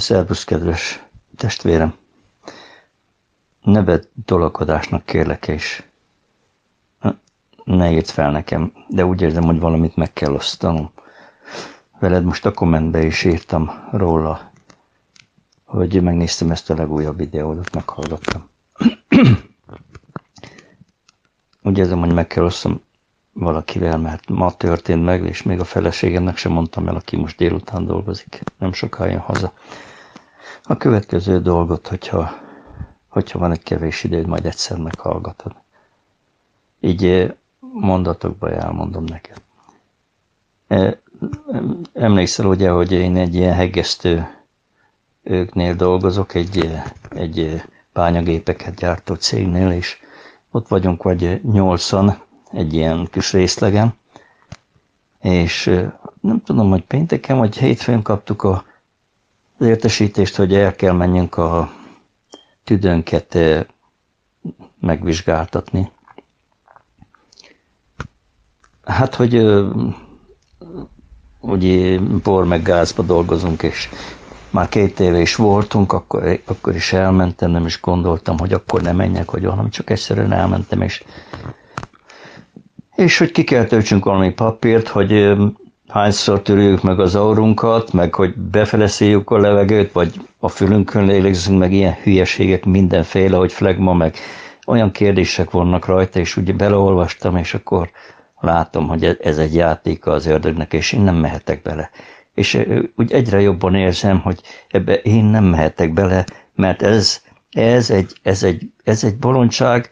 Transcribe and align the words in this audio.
Szervusz, 0.00 0.44
kedves 0.44 1.02
testvérem! 1.36 1.94
Nevet 3.62 4.08
tolakodásnak 4.24 5.04
kérlek, 5.04 5.48
és 5.48 5.84
ne 7.64 7.90
írd 7.92 8.06
fel 8.06 8.30
nekem, 8.30 8.72
de 8.88 9.04
úgy 9.04 9.20
érzem, 9.20 9.42
hogy 9.44 9.58
valamit 9.60 9.96
meg 9.96 10.12
kell 10.12 10.32
osztanom. 10.32 10.90
Veled 11.98 12.24
most 12.24 12.46
a 12.46 12.52
kommentbe 12.52 13.04
is 13.04 13.24
írtam 13.24 13.88
róla, 13.92 14.50
hogy 15.64 16.02
megnéztem 16.02 16.50
ezt 16.50 16.70
a 16.70 16.74
legújabb 16.74 17.16
videót, 17.16 17.74
meghallgattam. 17.74 18.48
úgy 21.62 21.78
érzem, 21.78 21.98
hogy 22.00 22.12
meg 22.12 22.26
kell 22.26 22.44
osztom 22.44 22.80
valakivel, 23.32 23.98
mert 23.98 24.28
ma 24.28 24.52
történt 24.56 25.04
meg, 25.04 25.24
és 25.24 25.42
még 25.42 25.60
a 25.60 25.64
feleségemnek 25.64 26.36
sem 26.36 26.52
mondtam 26.52 26.88
el, 26.88 26.94
aki 26.96 27.16
most 27.16 27.36
délután 27.36 27.86
dolgozik. 27.86 28.42
Nem 28.58 28.72
soká 28.72 29.06
jön 29.06 29.18
haza. 29.18 29.52
A 30.70 30.76
következő 30.76 31.40
dolgot, 31.40 31.86
hogyha, 31.88 32.30
hogyha 33.08 33.38
van 33.38 33.50
egy 33.52 33.62
kevés 33.62 34.04
időd, 34.04 34.26
majd 34.26 34.46
egyszer 34.46 34.78
meghallgatod. 34.78 35.52
Így 36.80 37.04
eh, 37.04 37.30
mondatokban 37.60 38.52
elmondom 38.52 39.04
neked. 39.04 39.36
Eh, 40.66 40.92
emlékszel 41.92 42.46
ugye, 42.46 42.70
hogy 42.70 42.92
én 42.92 43.16
egy 43.16 43.34
ilyen 43.34 43.54
hegesztő 43.54 44.26
őknél 45.22 45.74
dolgozok, 45.74 46.34
egy, 46.34 46.58
eh, 46.66 46.84
egy 47.08 47.62
bányagépeket 47.92 48.74
gyártó 48.74 49.14
cégnél, 49.14 49.70
és 49.70 49.96
ott 50.50 50.68
vagyunk 50.68 51.02
vagy 51.02 51.40
nyolcan 51.44 52.18
egy 52.52 52.74
ilyen 52.74 53.08
kis 53.10 53.32
részlegen, 53.32 53.94
és 55.20 55.64
nem 56.20 56.42
tudom, 56.44 56.70
hogy 56.70 56.84
pénteken 56.84 57.38
vagy 57.38 57.56
hétfőn 57.58 58.02
kaptuk 58.02 58.42
a, 58.42 58.64
az 59.60 59.66
értesítést, 59.66 60.36
hogy 60.36 60.54
el 60.54 60.74
kell 60.74 60.92
menjünk 60.92 61.36
a 61.36 61.72
tüdőnket 62.64 63.38
megvizsgáltatni. 64.80 65.90
Hát, 68.84 69.14
hogy 69.14 69.44
ugye 71.40 71.98
por 72.22 72.44
meg 72.44 72.62
gázba 72.62 73.02
dolgozunk, 73.02 73.62
és 73.62 73.88
már 74.50 74.68
két 74.68 75.00
éve 75.00 75.20
is 75.20 75.34
voltunk, 75.36 75.92
akkor, 75.92 76.40
akkor 76.44 76.74
is 76.74 76.92
elmentem, 76.92 77.50
nem 77.50 77.66
is 77.66 77.80
gondoltam, 77.80 78.38
hogy 78.38 78.52
akkor 78.52 78.82
nem 78.82 78.96
menjek, 78.96 79.28
hogy 79.28 79.44
hanem 79.44 79.70
csak 79.70 79.90
egyszerűen 79.90 80.32
elmentem, 80.32 80.80
és 80.80 81.04
és 82.96 83.18
hogy 83.18 83.30
ki 83.30 83.44
kell 83.44 83.64
töltsünk 83.64 84.04
valami 84.04 84.32
papírt, 84.32 84.88
hogy 84.88 85.36
hányszor 85.90 86.42
törjük 86.42 86.82
meg 86.82 87.00
az 87.00 87.14
aurunkat, 87.14 87.92
meg 87.92 88.14
hogy 88.14 88.34
befele 88.36 88.88
a 89.24 89.38
levegőt, 89.38 89.92
vagy 89.92 90.12
a 90.38 90.48
fülünkön 90.48 91.04
lélegzünk, 91.06 91.58
meg 91.58 91.72
ilyen 91.72 91.96
hülyeségek 92.02 92.64
mindenféle, 92.64 93.36
hogy 93.36 93.52
flegma, 93.52 93.94
meg 93.94 94.14
olyan 94.66 94.90
kérdések 94.90 95.50
vannak 95.50 95.86
rajta, 95.86 96.18
és 96.18 96.36
ugye 96.36 96.52
beleolvastam, 96.52 97.36
és 97.36 97.54
akkor 97.54 97.90
látom, 98.40 98.88
hogy 98.88 99.04
e-, 99.04 99.16
ez 99.20 99.38
egy 99.38 99.54
játék 99.54 100.06
az 100.06 100.26
ördögnek, 100.26 100.72
és 100.72 100.92
én 100.92 101.00
nem 101.00 101.16
mehetek 101.16 101.62
bele. 101.62 101.90
És 102.34 102.66
úgy 102.96 103.12
egyre 103.12 103.40
jobban 103.40 103.74
érzem, 103.74 104.20
hogy 104.20 104.40
ebbe 104.70 104.94
én 104.94 105.24
nem 105.24 105.44
mehetek 105.44 105.92
bele, 105.92 106.24
mert 106.54 106.82
ez, 106.82 107.20
ez, 107.50 107.90
egy, 107.90 108.12
ez, 108.22 108.42
egy, 108.42 108.72
ez 108.84 109.04
egy 109.04 109.16
bolondság, 109.16 109.90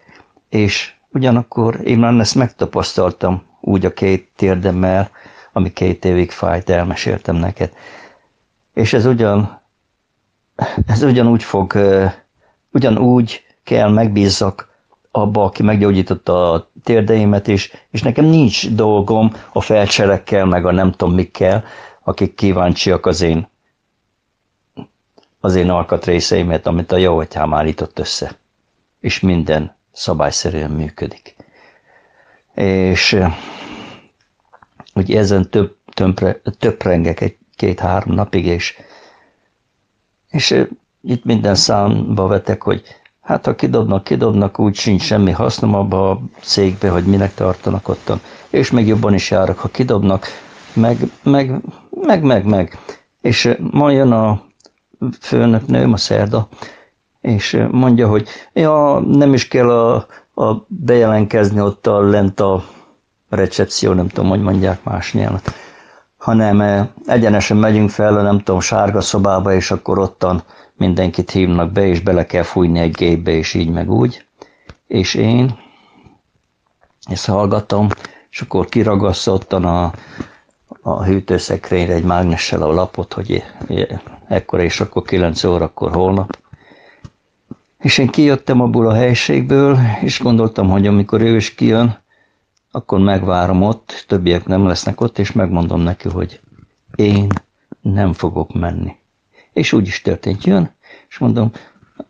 és 0.48 0.92
Ugyanakkor 1.12 1.80
én 1.84 1.98
már 1.98 2.19
ezt 2.20 2.34
megtapasztaltam 2.34 3.42
úgy 3.60 3.84
a 3.86 3.92
két 3.92 4.28
térdemmel, 4.36 5.10
ami 5.58 5.72
két 5.72 6.04
évig 6.04 6.30
fájt, 6.30 6.70
elmeséltem 6.70 7.36
neked. 7.36 7.72
És 8.74 8.92
ez 8.92 9.06
ugyan, 9.06 9.60
ez 10.86 11.02
ugyanúgy 11.02 11.42
fog, 11.42 11.78
ugyanúgy 12.72 13.42
kell 13.62 13.90
megbízzak 13.90 14.68
abba, 15.10 15.44
aki 15.44 15.62
meggyógyította 15.62 16.52
a 16.52 16.70
térdeimet, 16.82 17.48
és, 17.48 17.72
és 17.90 18.02
nekem 18.02 18.24
nincs 18.24 18.68
dolgom 18.70 19.32
a 19.52 19.60
felcserekkel, 19.60 20.44
meg 20.44 20.66
a 20.66 20.72
nem 20.72 20.91
tudom 20.91 21.14
mikkel, 21.14 21.64
akik 22.02 22.34
kíváncsiak 22.34 23.06
az 23.06 23.20
én, 23.20 23.48
az 25.41 25.54
én 25.54 25.70
alkatrészeimet, 25.70 26.66
amit 26.66 26.92
a 26.92 26.97
jó 26.97 27.18
atyám 27.18 27.54
állított 27.54 27.98
össze. 27.98 28.36
És 29.00 29.20
minden 29.20 29.76
szabályszerűen 29.92 30.70
működik. 30.70 31.36
És 32.54 33.18
ugye 34.98 35.19
ezen 35.19 35.50
több, 35.50 35.76
tömpre, 35.94 36.41
töprengek 36.59 37.20
egy 37.20 37.36
két-három 37.56 38.14
napig, 38.14 38.47
és, 38.47 38.76
és 40.31 40.64
itt 41.03 41.25
minden 41.25 41.54
számba 41.54 42.26
vetek, 42.26 42.62
hogy 42.62 42.82
hát 43.20 43.47
ha 43.47 43.54
kidobnak, 43.54 44.04
kidobnak, 44.04 44.59
úgy 44.59 44.75
sincs 44.75 45.03
semmi 45.03 45.31
hasznom 45.31 45.75
abba 45.75 46.10
a 46.10 46.20
cégbe, 46.41 46.88
hogy 46.91 47.04
minek 47.04 47.34
tartanak 47.34 47.88
ottan. 47.88 48.20
És 48.50 48.70
még 48.70 48.86
jobban 48.86 49.14
is 49.14 49.31
járok, 49.31 49.59
ha 49.59 49.69
kidobnak, 49.69 50.26
meg, 50.72 50.98
meg, 51.22 51.60
meg, 51.91 52.22
meg, 52.22 52.44
meg. 52.44 52.78
És 53.20 53.56
ma 53.70 53.91
jön 53.91 54.12
a 54.12 54.42
főnöknőm, 55.20 55.92
a 55.92 55.97
szerda, 55.97 56.48
és 57.20 57.65
mondja, 57.70 58.09
hogy 58.09 58.28
ja, 58.53 58.98
nem 58.98 59.34
is 59.34 59.48
kell 59.48 59.70
a, 59.70 60.06
a 60.34 60.65
bejelentkezni 60.66 61.60
ott 61.60 61.86
a 61.86 62.00
lent 62.00 62.41
a 62.41 62.65
recepció, 63.28 63.93
nem 63.93 64.09
tudom, 64.09 64.31
hogy 64.31 64.43
mondják 64.43 64.84
más 64.84 65.12
nyelvet, 65.12 65.53
hanem 66.16 66.89
egyenesen 67.06 67.56
megyünk 67.56 67.91
fel 67.91 68.22
nem 68.22 68.39
tudom, 68.39 68.61
sárga 68.61 69.00
szobába, 69.00 69.53
és 69.53 69.71
akkor 69.71 69.99
ottan 69.99 70.43
mindenkit 70.77 71.31
hívnak 71.31 71.72
be, 71.72 71.87
és 71.87 72.00
bele 72.00 72.27
kell 72.27 72.43
fújni 72.43 72.78
egy 72.78 72.91
gépbe, 72.94 73.31
és 73.31 73.55
így 73.55 73.71
meg 73.71 73.91
úgy. 73.91 74.25
És 74.87 75.15
én 75.15 75.59
ezt 77.11 77.27
hallgatom, 77.27 77.89
és 78.31 78.41
akkor 78.41 78.66
kiragasztottan 78.66 79.65
a, 79.65 79.93
a 80.83 81.05
hűtőszekrényre 81.05 81.93
egy 81.95 82.05
mágnessel 82.05 82.62
a 82.62 82.72
lapot, 82.72 83.12
hogy 83.12 83.43
ekkor 84.28 84.60
és 84.60 84.81
akkor 84.81 85.03
9 85.03 85.45
órakor 85.45 85.93
holnap. 85.93 86.39
És 87.78 87.99
én 87.99 88.09
kijöttem 88.09 88.60
abból 88.60 88.89
a 88.89 88.95
helységből, 88.95 89.78
és 90.00 90.21
gondoltam, 90.21 90.71
hogy 90.71 90.87
amikor 90.87 91.21
ő 91.21 91.37
is 91.37 91.55
kijön, 91.55 91.99
akkor 92.78 92.99
megvárom 92.99 93.62
ott, 93.62 94.05
többiek 94.09 94.47
nem 94.47 94.66
lesznek 94.66 95.00
ott, 95.00 95.19
és 95.19 95.33
megmondom 95.33 95.81
neki, 95.81 96.09
hogy 96.09 96.41
én 96.94 97.27
nem 97.81 98.12
fogok 98.12 98.55
menni. 98.55 98.97
És 99.53 99.72
úgy 99.72 99.87
is 99.87 100.03
történt, 100.03 100.44
jön, 100.44 100.71
és 101.09 101.19
mondom, 101.19 101.50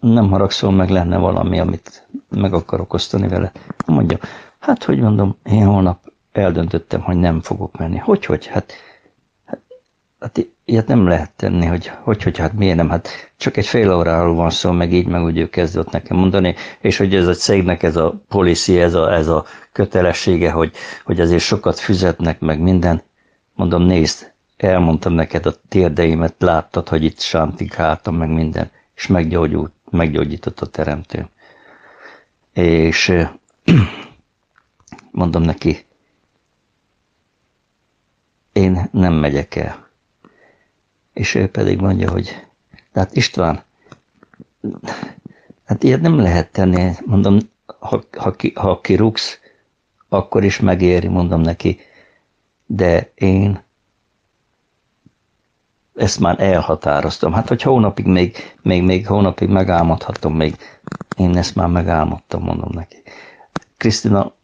nem 0.00 0.30
haragszol 0.30 0.72
meg, 0.72 0.88
lenne 0.88 1.16
valami, 1.16 1.58
amit 1.58 2.08
meg 2.28 2.54
akarok 2.54 2.92
osztani 2.92 3.28
vele. 3.28 3.52
Mondja, 3.86 4.18
hát 4.58 4.84
hogy 4.84 4.98
mondom, 4.98 5.36
én 5.44 5.66
holnap 5.66 6.12
eldöntöttem, 6.32 7.00
hogy 7.00 7.16
nem 7.16 7.40
fogok 7.40 7.78
menni. 7.78 7.96
Hogy, 7.96 8.24
hogy? 8.24 8.46
Hát 8.46 8.72
Hát 10.18 10.46
ilyet 10.68 10.86
nem 10.86 11.06
lehet 11.06 11.30
tenni, 11.36 11.66
hogy, 11.66 11.90
hogy, 12.02 12.22
hogy 12.22 12.38
hát 12.38 12.52
miért 12.52 12.76
nem, 12.76 12.88
hát 12.88 13.08
csak 13.36 13.56
egy 13.56 13.66
fél 13.66 13.92
óráról 13.94 14.34
van 14.34 14.50
szó, 14.50 14.70
meg 14.70 14.92
így, 14.92 15.06
meg 15.06 15.22
úgy 15.22 15.38
ő 15.38 15.48
kezdett 15.48 15.90
nekem 15.90 16.16
mondani, 16.16 16.54
és 16.80 16.96
hogy 16.96 17.14
ez 17.14 17.26
a 17.26 17.34
cégnek 17.34 17.82
ez 17.82 17.96
a 17.96 18.22
policy, 18.28 18.80
ez 18.80 18.94
a, 18.94 19.12
ez 19.12 19.28
a 19.28 19.44
kötelessége, 19.72 20.50
hogy, 20.50 20.72
hogy 21.04 21.20
azért 21.20 21.42
sokat 21.42 21.78
fizetnek, 21.78 22.40
meg 22.40 22.60
minden. 22.60 23.02
Mondom, 23.54 23.82
nézd, 23.82 24.32
elmondtam 24.56 25.12
neked 25.12 25.46
a 25.46 25.54
térdeimet, 25.68 26.34
láttad, 26.38 26.88
hogy 26.88 27.04
itt 27.04 27.20
sántikáltam, 27.20 28.16
meg 28.16 28.28
minden, 28.30 28.70
és 28.94 29.06
meggyógyult, 29.06 29.72
meggyógyított 29.90 30.60
a 30.60 30.66
teremtő. 30.66 31.28
És 32.52 33.12
mondom 35.10 35.42
neki, 35.42 35.84
én 38.52 38.88
nem 38.92 39.12
megyek 39.14 39.56
el 39.56 39.87
és 41.18 41.34
ő 41.34 41.48
pedig 41.48 41.80
mondja, 41.80 42.10
hogy 42.10 42.46
hát 42.94 43.16
István, 43.16 43.62
hát 45.64 45.82
ilyet 45.82 46.00
nem 46.00 46.18
lehet 46.18 46.52
tenni, 46.52 46.92
mondom, 47.06 47.38
ha, 47.78 48.02
ha, 48.16 48.30
ki, 48.30 48.52
ha 48.54 48.80
kirúgsz, 48.80 49.38
akkor 50.08 50.44
is 50.44 50.60
megéri, 50.60 51.08
mondom 51.08 51.40
neki, 51.40 51.78
de 52.66 53.10
én 53.14 53.62
ezt 55.94 56.20
már 56.20 56.40
elhatároztam. 56.40 57.32
Hát, 57.32 57.48
hogy 57.48 57.62
hónapig 57.62 58.06
még, 58.06 58.36
még, 58.62 58.82
még 58.82 59.06
hónapig 59.06 59.48
megálmodhatom, 59.48 60.36
még 60.36 60.56
én 61.16 61.36
ezt 61.36 61.54
már 61.54 61.68
megálmodtam, 61.68 62.42
mondom 62.42 62.70
neki. 62.72 63.02
Krisztina, 63.76 64.34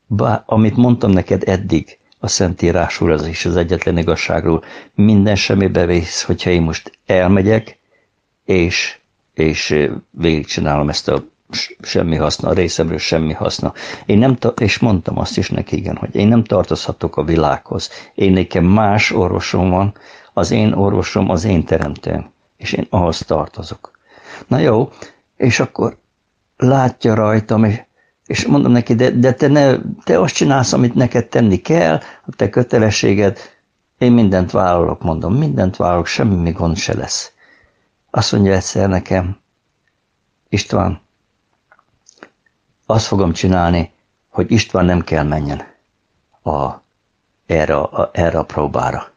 amit 0.46 0.76
mondtam 0.76 1.10
neked 1.10 1.48
eddig, 1.48 1.98
a 2.24 2.28
Szentírásról, 2.28 3.12
az 3.12 3.26
is 3.26 3.44
az 3.44 3.56
egyetlen 3.56 3.98
igazságról. 3.98 4.64
Minden 4.94 5.36
semmibe 5.36 5.86
vész, 5.86 6.22
hogyha 6.22 6.50
én 6.50 6.62
most 6.62 6.98
elmegyek, 7.06 7.78
és, 8.44 8.98
és 9.34 9.88
végigcsinálom 10.10 10.88
ezt 10.88 11.08
a 11.08 11.24
semmi 11.82 12.16
haszna, 12.16 12.48
a 12.48 12.52
részemről 12.52 12.98
semmi 12.98 13.32
haszna. 13.32 13.72
Én 14.06 14.18
nem, 14.18 14.38
és 14.60 14.78
mondtam 14.78 15.18
azt 15.18 15.38
is 15.38 15.50
neki, 15.50 15.76
igen, 15.76 15.96
hogy 15.96 16.14
én 16.14 16.28
nem 16.28 16.44
tartozhatok 16.44 17.16
a 17.16 17.24
világhoz. 17.24 17.90
Én 18.14 18.32
nekem 18.32 18.64
más 18.64 19.10
orvosom 19.10 19.70
van, 19.70 19.94
az 20.32 20.50
én 20.50 20.72
orvosom 20.72 21.30
az 21.30 21.44
én 21.44 21.64
teremtőm. 21.64 22.30
és 22.56 22.72
én 22.72 22.86
ahhoz 22.90 23.18
tartozok. 23.18 23.98
Na 24.46 24.58
jó, 24.58 24.90
és 25.36 25.60
akkor 25.60 25.96
látja 26.56 27.14
rajtam, 27.14 27.64
és, 27.64 27.80
és 28.26 28.46
mondom 28.46 28.72
neki, 28.72 28.94
de, 28.94 29.10
de 29.10 29.34
te, 29.34 29.48
ne, 29.48 29.76
te 30.04 30.20
azt 30.20 30.34
csinálsz, 30.34 30.72
amit 30.72 30.94
neked 30.94 31.26
tenni 31.26 31.56
kell, 31.56 31.94
a 32.26 32.34
te 32.36 32.48
kötelességed, 32.48 33.38
én 33.98 34.12
mindent 34.12 34.50
vállalok, 34.50 35.02
mondom, 35.02 35.34
mindent 35.34 35.76
vállalok, 35.76 36.06
semmi 36.06 36.50
gond 36.50 36.76
se 36.76 36.94
lesz. 36.94 37.32
Azt 38.10 38.32
mondja 38.32 38.52
egyszer 38.52 38.88
nekem, 38.88 39.38
István, 40.48 41.00
azt 42.86 43.06
fogom 43.06 43.32
csinálni, 43.32 43.92
hogy 44.28 44.50
István 44.50 44.84
nem 44.84 45.00
kell 45.00 45.24
menjen 45.24 45.62
a, 46.42 46.70
erre, 47.46 47.76
a, 47.76 48.10
erre 48.12 48.38
a 48.38 48.44
próbára. 48.44 49.12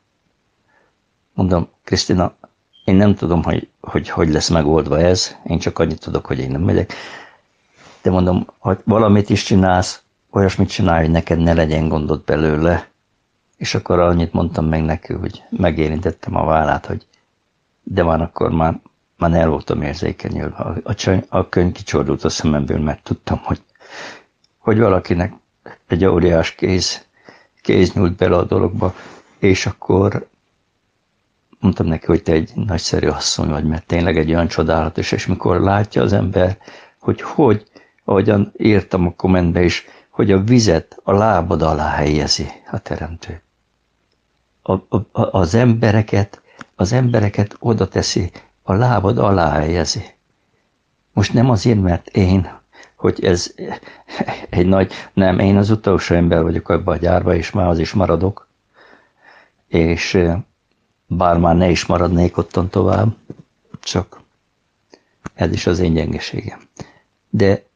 Mondom, 1.33 1.69
Krisztina, 1.83 2.35
én 2.83 2.95
nem 2.95 3.15
tudom, 3.15 3.43
hogy, 3.43 3.69
hogy 3.81 4.09
hogy 4.09 4.29
lesz 4.29 4.49
megoldva 4.49 4.99
ez, 4.99 5.35
én 5.45 5.59
csak 5.59 5.79
annyit 5.79 5.99
tudok, 5.99 6.25
hogy 6.25 6.39
én 6.39 6.51
nem 6.51 6.61
megyek. 6.61 6.93
De 8.07 8.13
mondom, 8.13 8.47
hogy 8.57 8.79
valamit 8.83 9.29
is 9.29 9.43
csinálsz, 9.43 10.01
olyasmit 10.31 10.69
csinálj, 10.69 11.01
hogy 11.03 11.11
neked 11.11 11.39
ne 11.39 11.53
legyen 11.53 11.87
gondod 11.87 12.23
belőle. 12.23 12.87
És 13.57 13.75
akkor 13.75 13.99
annyit 13.99 14.33
mondtam 14.33 14.65
meg 14.65 14.83
neki, 14.83 15.13
hogy 15.13 15.43
megérintettem 15.49 16.35
a 16.35 16.45
vállát, 16.45 16.85
hogy 16.85 17.07
de 17.83 18.03
van 18.03 18.21
akkor 18.21 18.51
már, 18.51 18.79
már 19.17 19.33
el 19.33 19.49
voltam 19.49 19.81
érzékenyülve. 19.81 20.55
A, 20.55 20.75
a, 20.83 21.25
a 21.29 21.49
könyv 21.49 21.71
kicsordult 21.71 22.23
a 22.23 22.29
szememből, 22.29 22.79
mert 22.79 23.03
tudtam, 23.03 23.39
hogy, 23.43 23.61
hogy 24.57 24.79
valakinek 24.79 25.33
egy 25.87 26.05
óriás 26.05 26.55
kéz, 26.55 27.05
kéz 27.61 27.93
nyújt 27.93 28.15
bele 28.15 28.35
a 28.35 28.43
dologba, 28.43 28.93
és 29.39 29.65
akkor 29.65 30.27
mondtam 31.59 31.87
neki, 31.87 32.05
hogy 32.05 32.23
te 32.23 32.31
egy 32.31 32.51
nagyszerű 32.55 33.07
asszony 33.07 33.49
vagy, 33.49 33.65
mert 33.65 33.85
tényleg 33.85 34.17
egy 34.17 34.29
olyan 34.29 34.47
csodálatos, 34.47 35.11
és 35.11 35.25
mikor 35.25 35.59
látja 35.59 36.01
az 36.01 36.13
ember, 36.13 36.57
hogy 37.07 37.21
hogy, 37.21 37.63
ahogyan 38.07 38.51
írtam 38.57 39.05
a 39.05 39.13
kommentbe 39.15 39.63
is, 39.63 39.85
hogy 40.09 40.31
a 40.31 40.43
vizet 40.43 40.99
a 41.03 41.11
lábad 41.11 41.61
alá 41.61 41.89
helyezi 41.89 42.47
a 42.71 42.79
teremtő. 42.79 43.41
A, 44.61 44.71
a, 44.73 45.05
az 45.11 45.53
embereket, 45.55 46.41
az 46.75 46.91
embereket 46.91 47.55
oda 47.59 47.87
teszi, 47.87 48.31
a 48.63 48.73
lábad 48.73 49.17
alá 49.17 49.51
helyezi. 49.51 50.03
Most 51.13 51.33
nem 51.33 51.49
azért, 51.49 51.81
mert 51.81 52.07
én, 52.07 52.49
hogy 52.95 53.23
ez 53.23 53.53
egy 54.49 54.65
nagy, 54.67 54.91
nem, 55.13 55.39
én 55.39 55.57
az 55.57 55.69
utolsó 55.69 56.15
ember 56.15 56.43
vagyok 56.43 56.69
abban 56.69 56.95
a 56.95 56.99
gyárba, 56.99 57.35
és 57.35 57.51
már 57.51 57.67
az 57.67 57.79
is 57.79 57.93
maradok, 57.93 58.47
és 59.67 60.17
bár 61.07 61.37
már 61.37 61.55
ne 61.55 61.69
is 61.69 61.85
maradnék 61.85 62.37
ottan 62.37 62.69
tovább, 62.69 63.15
csak 63.79 64.21
ez 65.33 65.51
is 65.51 65.67
az 65.67 65.79
én 65.79 65.93
gyengeségem. 65.93 66.59
De, 67.29 67.66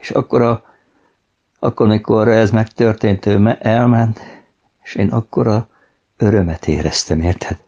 és 0.00 0.10
akkor, 0.10 0.42
a, 0.42 0.62
akkor 1.58 1.86
mikor 1.86 2.28
ez 2.28 2.50
megtörtént, 2.50 3.26
ő 3.26 3.56
elment, 3.60 4.20
és 4.82 4.94
én 4.94 5.08
akkor 5.08 5.46
a 5.46 5.68
örömet 6.16 6.68
éreztem, 6.68 7.20
érted? 7.20 7.58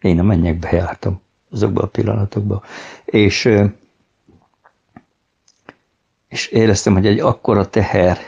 Én 0.00 0.18
a 0.18 0.22
mennyekbe 0.22 0.68
jártam 0.72 1.20
azokban 1.50 1.84
a 1.84 1.86
pillanatokban. 1.86 2.62
És, 3.04 3.48
és 6.28 6.46
éreztem, 6.46 6.92
hogy 6.92 7.06
egy 7.06 7.18
akkora 7.18 7.68
teher, 7.68 8.18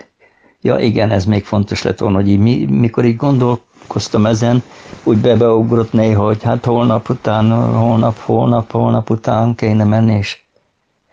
ja 0.61 0.79
igen, 0.79 1.11
ez 1.11 1.25
még 1.25 1.45
fontos 1.45 1.83
lett 1.83 1.99
volna, 1.99 2.17
hogy 2.17 2.29
így, 2.29 2.39
mi, 2.39 2.65
mikor 2.65 3.05
így 3.05 3.17
gondolkoztam 3.17 4.27
ezen, 4.27 4.63
úgy 5.05 5.19
bebeugrott 5.19 5.93
néha, 5.93 6.25
hogy 6.25 6.43
hát 6.43 6.65
holnap 6.65 7.09
után, 7.09 7.73
holnap, 7.73 8.19
holnap, 8.19 8.71
holnap 8.71 9.11
után 9.11 9.55
kéne 9.55 9.85
menni, 9.85 10.15
és 10.15 10.43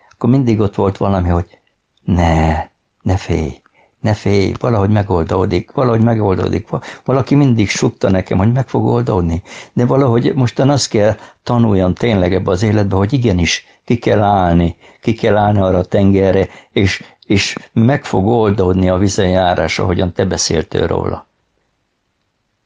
akkor 0.09 0.29
mindig 0.29 0.59
ott 0.59 0.75
volt 0.75 0.97
valami, 0.97 1.29
hogy 1.29 1.60
ne, 2.03 2.69
ne 3.01 3.17
félj, 3.17 3.61
ne 3.99 4.13
félj, 4.13 4.53
valahogy 4.59 4.89
megoldódik, 4.89 5.71
valahogy 5.71 6.01
megoldódik. 6.01 6.67
Valaki 7.05 7.35
mindig 7.35 7.69
sutta 7.69 8.09
nekem, 8.09 8.37
hogy 8.37 8.51
meg 8.51 8.67
fog 8.67 8.85
oldódni, 8.85 9.41
de 9.73 9.85
valahogy 9.85 10.33
mostan 10.35 10.69
azt 10.69 10.89
kell 10.89 11.15
tanuljam 11.43 11.93
tényleg 11.93 12.33
ebbe 12.33 12.51
az 12.51 12.63
életbe, 12.63 12.95
hogy 12.95 13.13
igenis 13.13 13.65
ki 13.85 13.97
kell 13.97 14.21
állni, 14.21 14.75
ki 15.01 15.13
kell 15.13 15.37
állni 15.37 15.59
arra 15.59 15.77
a 15.77 15.85
tengerre, 15.85 16.47
és, 16.71 17.03
és 17.25 17.55
meg 17.73 18.05
fog 18.05 18.27
oldódni 18.27 18.89
a 18.89 18.97
vizenjárás, 18.97 19.79
ahogyan 19.79 20.13
te 20.13 20.25
beszéltél 20.25 20.87
róla 20.87 21.29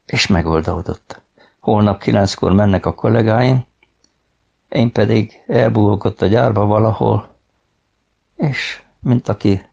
és 0.06 0.26
megoldódott. 0.26 1.20
Holnap 1.60 2.00
kilenckor 2.00 2.52
mennek 2.52 2.86
a 2.86 2.94
kollégáim, 2.94 3.64
én 4.68 4.92
pedig 4.92 5.42
elbúgok 5.46 6.04
a 6.20 6.26
gyárba 6.26 6.66
valahol, 6.66 7.28
és 8.36 8.82
mint 9.06 9.28
aki 9.28 9.66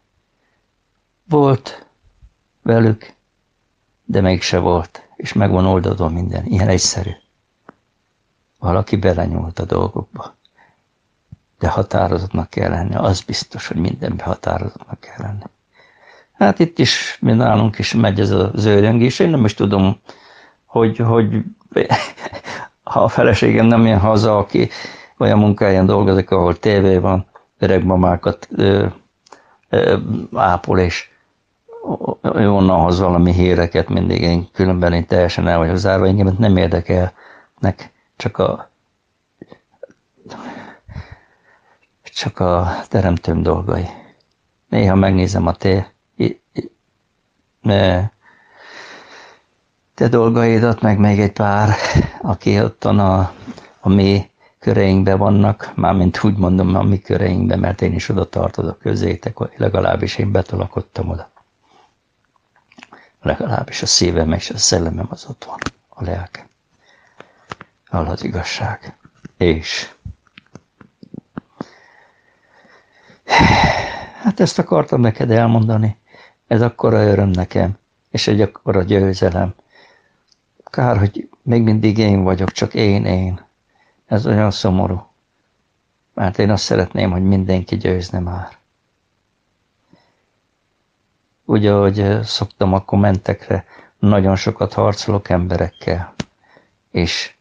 volt 1.28 1.86
velük, 2.62 3.14
de 4.04 4.20
mégse 4.20 4.58
volt, 4.58 5.08
és 5.16 5.32
meg 5.32 5.50
van 5.50 5.66
oldódva 5.66 6.08
minden. 6.08 6.44
Ilyen 6.44 6.68
egyszerű. 6.68 7.10
Valaki 8.58 8.96
belenyúlt 8.96 9.58
a 9.58 9.64
dolgokba. 9.64 10.34
De 11.58 11.68
határozottnak 11.68 12.50
kell 12.50 12.70
lenni. 12.70 12.94
Az 12.94 13.20
biztos, 13.20 13.66
hogy 13.66 13.76
mindenbe 13.76 14.24
határozottnak 14.24 15.00
kell 15.00 15.26
lenni. 15.26 15.42
Hát 16.32 16.58
itt 16.58 16.78
is, 16.78 17.18
mi 17.20 17.32
nálunk 17.32 17.78
is 17.78 17.94
megy 17.94 18.20
ez 18.20 18.30
a 18.30 18.50
zöldöngés. 18.54 19.18
Én 19.18 19.30
nem 19.30 19.44
is 19.44 19.54
tudom, 19.54 19.98
hogy, 20.64 20.96
hogy 20.98 21.44
ha 22.92 23.02
a 23.02 23.08
feleségem 23.08 23.66
nem 23.66 23.86
jön 23.86 23.98
haza, 23.98 24.38
aki 24.38 24.68
olyan 25.18 25.38
munkáján 25.38 25.86
dolgozik, 25.86 26.30
ahol 26.30 26.58
tévé 26.58 26.96
van, 26.98 27.26
öreg 27.58 27.84
mamákat 27.84 28.48
ápol, 30.34 30.78
és 30.78 31.08
onnan 32.34 32.80
hoz 32.80 33.00
valami 33.00 33.32
híreket 33.32 33.88
mindig, 33.88 34.20
én 34.20 34.48
különben 34.52 34.92
én 34.92 35.06
teljesen 35.06 35.48
el 35.48 35.58
vagyok 35.58 35.76
zárva, 35.76 36.06
engem 36.06 36.36
nem 36.38 36.56
érdekelnek, 36.56 37.92
csak 38.16 38.38
a 38.38 38.72
csak 42.14 42.38
a 42.40 42.80
teremtőm 42.88 43.42
dolgai. 43.42 43.86
Néha 44.68 44.94
megnézem 44.94 45.46
a 45.46 45.52
té, 45.52 45.86
te 49.94 50.08
dolgaidat, 50.08 50.80
meg 50.80 50.98
még 50.98 51.20
egy 51.20 51.32
pár, 51.32 51.74
aki 52.22 52.60
ott 52.60 52.84
a, 52.84 53.32
a 53.80 53.88
mi 53.88 54.30
köreinkben 54.64 55.18
vannak, 55.18 55.72
mármint 55.76 56.24
úgy 56.24 56.36
mondom 56.36 56.74
a 56.74 56.82
mi 56.82 56.98
köreinkben, 57.00 57.58
mert 57.58 57.82
én 57.82 57.92
is 57.94 58.08
oda 58.08 58.28
tartozok 58.28 58.78
közétek, 58.78 59.38
legalábbis 59.56 60.16
én 60.16 60.32
betolakodtam 60.32 61.08
oda. 61.08 61.30
Legalábbis 63.22 63.82
a 63.82 63.86
szívem 63.86 64.32
és 64.32 64.50
a 64.50 64.58
szellemem 64.58 65.06
az 65.10 65.26
ott 65.28 65.44
van, 65.44 65.58
a 65.88 66.04
lelkem. 66.04 66.46
Al 67.86 68.06
az 68.06 68.24
igazság. 68.24 68.96
És 69.36 69.90
hát 74.22 74.40
ezt 74.40 74.58
akartam 74.58 75.00
neked 75.00 75.30
elmondani. 75.30 75.96
Ez 76.46 76.62
akkora 76.62 77.02
öröm 77.02 77.28
nekem, 77.28 77.78
és 78.10 78.26
egy 78.26 78.40
akkora 78.40 78.82
győzelem, 78.82 79.54
Kár, 80.64 80.98
hogy 80.98 81.28
még 81.42 81.62
mindig 81.62 81.98
én 81.98 82.22
vagyok, 82.22 82.52
csak 82.52 82.74
én, 82.74 83.04
én. 83.04 83.52
Ez 84.06 84.26
olyan 84.26 84.50
szomorú. 84.50 85.06
Mert 86.14 86.38
én 86.38 86.50
azt 86.50 86.62
szeretném, 86.64 87.10
hogy 87.10 87.22
mindenki 87.24 87.76
győzne 87.76 88.18
már. 88.18 88.56
Ugye, 91.44 91.72
ahogy 91.72 92.22
szoktam 92.22 92.72
a 92.72 92.84
kommentekre, 92.84 93.64
nagyon 93.98 94.36
sokat 94.36 94.72
harcolok 94.72 95.28
emberekkel, 95.28 96.14
és 96.90 97.34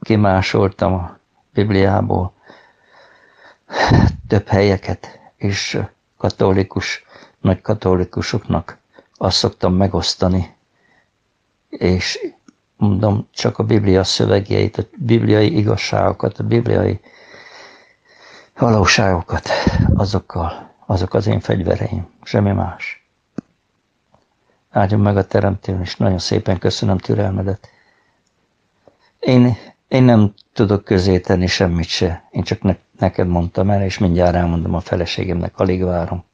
kimásoltam 0.00 0.94
a 0.94 1.18
Bibliából 1.52 2.32
több 4.28 4.46
helyeket, 4.46 5.20
és 5.36 5.80
katolikus, 6.16 7.04
nagy 7.40 7.60
katolikusoknak 7.60 8.78
azt 9.14 9.36
szoktam 9.36 9.74
megosztani, 9.74 10.56
és 11.68 12.18
mondom, 12.78 13.28
csak 13.30 13.58
a 13.58 13.62
Biblia 13.64 14.04
szövegjeit, 14.04 14.78
a 14.78 14.82
bibliai 14.96 15.56
igazságokat, 15.56 16.38
a 16.38 16.44
bibliai 16.44 17.00
valóságokat, 18.58 19.48
azokkal, 19.94 20.74
azok 20.86 21.14
az 21.14 21.26
én 21.26 21.40
fegyvereim, 21.40 22.08
semmi 22.22 22.52
más. 22.52 23.06
Áldjon 24.70 25.00
meg 25.00 25.16
a 25.16 25.26
teremtőn, 25.26 25.80
és 25.80 25.96
nagyon 25.96 26.18
szépen 26.18 26.58
köszönöm 26.58 26.98
türelmedet. 26.98 27.68
Én, 29.20 29.56
én 29.88 30.02
nem 30.02 30.34
tudok 30.52 30.84
közé 30.84 31.18
tenni 31.20 31.46
semmit 31.46 31.88
se, 31.88 32.28
én 32.30 32.42
csak 32.42 32.62
ne, 32.62 32.76
neked 32.98 33.28
mondtam 33.28 33.70
el, 33.70 33.82
és 33.82 33.98
mindjárt 33.98 34.34
elmondom 34.34 34.74
a 34.74 34.80
feleségemnek, 34.80 35.58
alig 35.58 35.84
várom. 35.84 36.24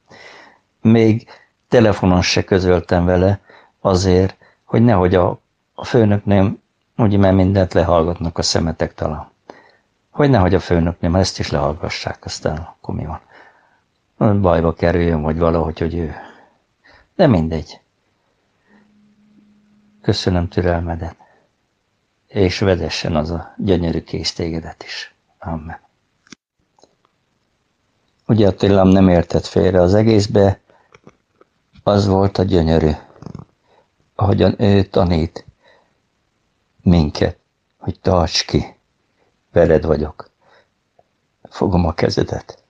Még 0.81 1.27
telefonon 1.69 2.23
se 2.23 2.45
közöltem 2.45 3.05
vele 3.05 3.41
azért, 3.81 4.37
hogy 4.65 4.83
nehogy 4.83 5.15
a 5.15 5.43
a 5.75 5.85
főnöknél, 5.85 6.57
ugye 6.97 7.19
mert 7.19 7.35
mindent 7.35 7.73
lehallgatnak 7.73 8.39
a 8.39 8.43
szemetek 8.43 8.95
talán. 8.95 9.31
Hogy 10.11 10.31
nehogy 10.31 10.55
a 10.55 10.61
főnöknél 10.61 11.17
ezt 11.17 11.39
is 11.39 11.51
lehallgassák, 11.51 12.25
aztán 12.25 12.57
akkor 12.57 12.95
mi 12.95 13.07
van. 13.07 14.41
Bajba 14.41 14.75
kerüljön, 14.75 15.23
vagy 15.23 15.39
valahogy, 15.39 15.79
hogy 15.79 15.95
ő. 15.95 16.15
De 17.17 17.27
mindegy. 17.27 17.81
Köszönöm 20.03 20.49
türelmedet, 20.49 21.17
és 22.27 22.59
vedessen 22.59 23.17
az 23.17 23.31
a 23.31 23.55
gyönyörű 23.57 24.03
késztégedet 24.03 24.83
is. 24.83 25.15
Amen. 25.39 25.79
Ugye 28.27 28.47
Attilám 28.47 28.89
nem 28.89 29.09
értett 29.09 29.47
félre 29.47 29.81
az 29.81 29.95
egészbe, 29.95 30.61
az 31.83 32.07
volt 32.07 32.39
a 32.39 32.43
gyönyörű, 32.43 32.91
ahogyan 34.15 34.55
ő 34.59 34.83
tanít 34.83 35.45
minket, 36.85 37.39
hogy 37.79 38.01
tarts 38.01 38.45
ki, 38.45 38.77
veled 39.53 39.85
vagyok, 39.85 40.31
fogom 41.43 41.87
a 41.87 41.95
kezedet. 41.95 42.65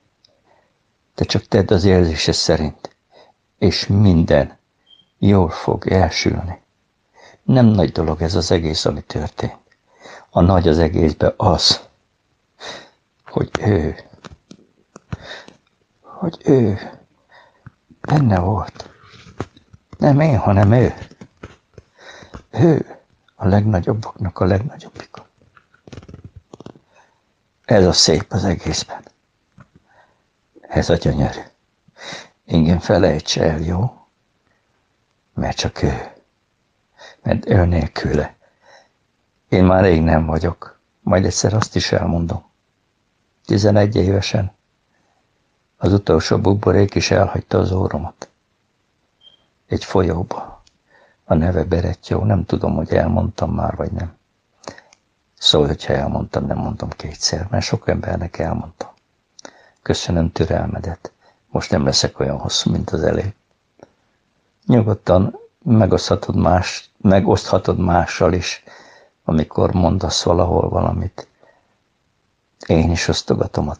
Te 1.15 1.25
csak 1.25 1.45
tedd 1.45 1.73
az 1.73 1.83
érzése 1.83 2.31
szerint, 2.31 2.95
és 3.57 3.87
minden 3.87 4.57
jól 5.17 5.49
fog 5.49 5.87
elsülni. 5.87 6.61
Nem 7.43 7.65
nagy 7.65 7.91
dolog 7.91 8.21
ez 8.21 8.35
az 8.35 8.51
egész, 8.51 8.85
ami 8.85 9.01
történt. 9.01 9.57
A 10.29 10.41
nagy 10.41 10.67
az 10.67 10.77
egészben 10.77 11.33
az, 11.37 11.87
hogy 13.25 13.49
ő, 13.59 13.95
hogy 16.01 16.41
ő 16.43 16.79
benne 18.01 18.39
volt. 18.39 18.89
Nem 19.97 20.19
én, 20.19 20.37
hanem 20.37 20.71
ő. 20.71 20.93
Ő 22.51 22.99
a 23.45 23.47
legnagyobbaknak 23.47 24.39
a 24.39 24.45
legnagyobbika. 24.45 25.27
Ez 27.65 27.85
a 27.85 27.91
szép 27.91 28.25
az 28.31 28.43
egészben. 28.43 29.03
Ez 30.61 30.89
a 30.89 30.95
gyönyörű. 30.95 31.41
Igen, 32.45 32.79
felejts 32.79 33.39
el, 33.39 33.59
jó? 33.59 34.07
Mert 35.33 35.57
csak 35.57 35.81
ő. 35.81 36.11
Mert 37.21 37.49
ő 37.49 37.65
nélküle. 37.65 38.35
Én 39.49 39.63
már 39.63 39.83
rég 39.83 40.01
nem 40.01 40.25
vagyok. 40.25 40.79
Majd 41.01 41.25
egyszer 41.25 41.53
azt 41.53 41.75
is 41.75 41.91
elmondom. 41.91 42.45
Tizenegy 43.45 43.95
évesen 43.95 44.51
az 45.77 45.93
utolsó 45.93 46.37
buborék 46.37 46.95
is 46.95 47.11
elhagyta 47.11 47.57
az 47.57 47.71
óromat. 47.71 48.29
Egy 49.67 49.85
folyóba. 49.85 50.54
A 51.25 51.33
neve 51.33 51.63
Berettyó, 51.63 52.23
nem 52.23 52.45
tudom, 52.45 52.75
hogy 52.75 52.91
elmondtam 52.93 53.51
már, 53.51 53.75
vagy 53.75 53.91
nem. 53.91 54.13
Szólj, 55.37 55.67
hogyha 55.67 55.93
elmondtam, 55.93 56.45
nem 56.45 56.57
mondom 56.57 56.89
kétszer, 56.89 57.47
mert 57.49 57.65
sok 57.65 57.87
embernek 57.89 58.37
elmondtam. 58.37 58.89
Köszönöm 59.81 60.31
türelmedet. 60.31 61.11
Most 61.49 61.71
nem 61.71 61.85
leszek 61.85 62.19
olyan 62.19 62.37
hosszú, 62.37 62.71
mint 62.71 62.89
az 62.89 63.03
elég. 63.03 63.33
Nyugodtan 64.65 65.39
megoszthatod, 65.63 66.35
más, 66.35 66.89
megoszthatod 66.97 67.77
mással 67.79 68.33
is, 68.33 68.63
amikor 69.23 69.73
mondasz 69.73 70.23
valahol 70.23 70.69
valamit. 70.69 71.27
Én 72.67 72.91
is 72.91 73.07
osztogatom 73.07 73.71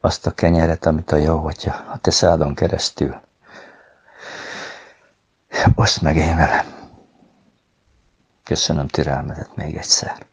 azt 0.00 0.26
a 0.26 0.30
kenyeret, 0.30 0.86
amit 0.86 1.12
a 1.12 1.16
jó 1.16 1.46
atya 1.46 1.84
a 1.92 1.98
te 1.98 2.10
szádon 2.10 2.54
keresztül. 2.54 3.20
Oszd 5.74 6.02
meg 6.02 6.16
én 6.16 6.36
velem. 6.36 6.66
Köszönöm 8.42 8.88
türelmedet 8.88 9.56
még 9.56 9.76
egyszer. 9.76 10.26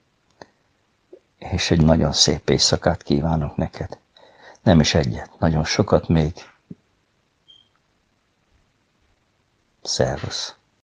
És 1.37 1.71
egy 1.71 1.81
nagyon 1.85 2.11
szép 2.13 2.49
éjszakát 2.49 3.03
kívánok 3.03 3.55
neked. 3.55 3.97
Nem 4.61 4.79
is 4.79 4.93
egyet, 4.93 5.39
nagyon 5.39 5.63
sokat 5.63 6.07
még. 6.07 6.33
Szervusz. 9.83 10.55